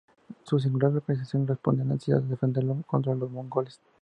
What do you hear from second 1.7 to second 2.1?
a la